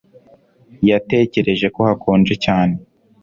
[0.89, 2.75] yatekereje ko hakonje cyane